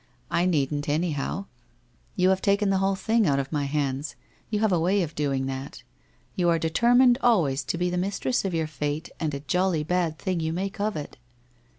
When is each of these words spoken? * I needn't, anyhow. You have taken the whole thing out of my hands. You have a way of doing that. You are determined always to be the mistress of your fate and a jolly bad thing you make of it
* 0.15 0.31
I 0.31 0.47
needn't, 0.47 0.89
anyhow. 0.89 1.45
You 2.15 2.29
have 2.29 2.41
taken 2.41 2.71
the 2.71 2.79
whole 2.79 2.95
thing 2.95 3.27
out 3.27 3.37
of 3.37 3.51
my 3.51 3.65
hands. 3.65 4.15
You 4.49 4.57
have 4.61 4.71
a 4.71 4.79
way 4.79 5.03
of 5.03 5.13
doing 5.13 5.45
that. 5.45 5.83
You 6.35 6.49
are 6.49 6.57
determined 6.57 7.19
always 7.21 7.63
to 7.65 7.77
be 7.77 7.91
the 7.91 7.99
mistress 7.99 8.43
of 8.43 8.55
your 8.55 8.65
fate 8.65 9.11
and 9.19 9.31
a 9.35 9.41
jolly 9.41 9.83
bad 9.83 10.17
thing 10.17 10.39
you 10.39 10.53
make 10.53 10.79
of 10.79 10.95
it 10.95 11.17